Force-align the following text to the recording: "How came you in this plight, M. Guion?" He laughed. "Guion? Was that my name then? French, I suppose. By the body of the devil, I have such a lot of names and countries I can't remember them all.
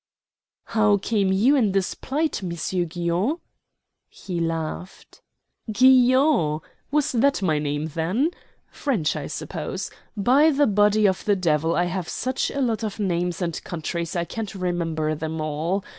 "How 0.63 0.97
came 0.97 1.31
you 1.31 1.55
in 1.55 1.73
this 1.73 1.93
plight, 1.93 2.41
M. 2.43 2.49
Guion?" 2.87 3.37
He 4.09 4.39
laughed. 4.39 5.21
"Guion? 5.71 6.61
Was 6.89 7.11
that 7.11 7.43
my 7.43 7.59
name 7.59 7.85
then? 7.85 8.31
French, 8.71 9.15
I 9.15 9.27
suppose. 9.27 9.91
By 10.17 10.49
the 10.49 10.65
body 10.65 11.05
of 11.07 11.23
the 11.25 11.35
devil, 11.35 11.75
I 11.75 11.85
have 11.85 12.09
such 12.09 12.49
a 12.49 12.61
lot 12.61 12.83
of 12.83 12.99
names 12.99 13.43
and 13.43 13.63
countries 13.63 14.15
I 14.15 14.25
can't 14.25 14.55
remember 14.55 15.13
them 15.13 15.39
all. 15.39 15.83